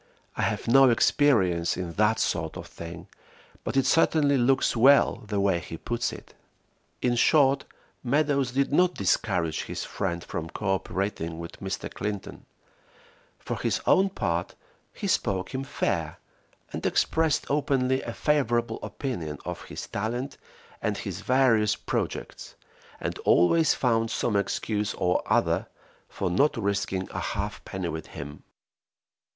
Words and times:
"I 0.35 0.41
have 0.41 0.67
no 0.67 0.89
experience 0.89 1.77
in 1.77 1.93
that 1.93 2.17
sort 2.19 2.57
of 2.57 2.65
thing, 2.65 3.07
but 3.63 3.77
it 3.77 3.85
certainly 3.85 4.35
looks 4.35 4.75
well 4.75 5.17
the 5.27 5.39
way 5.39 5.59
he 5.59 5.77
puts 5.77 6.11
it." 6.11 6.33
In 7.03 7.15
short, 7.15 7.65
Meadows 8.03 8.49
did 8.49 8.73
not 8.73 8.95
discourage 8.95 9.65
his 9.65 9.83
friend 9.83 10.23
from 10.23 10.49
co 10.49 10.73
operating 10.73 11.37
with 11.37 11.59
Mr. 11.59 11.93
Clinton; 11.93 12.47
for 13.37 13.59
his 13.59 13.79
own 13.85 14.09
part 14.09 14.55
he 14.91 15.05
spoke 15.05 15.53
him 15.53 15.63
fair, 15.63 16.17
and 16.73 16.83
expressed 16.83 17.45
openly 17.47 18.01
a 18.01 18.11
favorable 18.11 18.79
opinion 18.81 19.37
of 19.45 19.65
his 19.65 19.85
talent 19.85 20.35
and 20.81 20.97
his 20.97 21.21
various 21.21 21.75
projects, 21.75 22.55
and 22.99 23.19
always 23.19 23.75
found 23.75 24.09
some 24.09 24.35
excuse 24.35 24.95
or 24.95 25.21
other 25.27 25.67
for 26.09 26.31
not 26.31 26.57
risking 26.57 27.07
a 27.11 27.19
halfpenny 27.19 27.89
with 27.89 28.07
him. 28.07 28.41